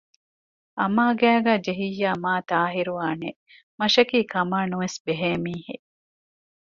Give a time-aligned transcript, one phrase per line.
[0.79, 3.41] އަމާ ގައިގައި ޖެހިއްޔާ މާތާހިރުވާނެއެވެ!
[3.79, 5.87] މަށަކީ ކަމާ ނުވެސް ބެހޭ މީހެއް